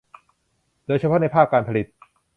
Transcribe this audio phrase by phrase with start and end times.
[0.85, 1.87] โดยเฉพาะในภาคการผลิต